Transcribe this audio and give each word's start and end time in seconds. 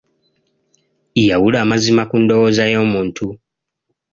Yawula 1.29 1.57
amazima 1.65 2.03
ku 2.09 2.15
ndowooza 2.23 2.63
y'omuntu. 2.73 3.25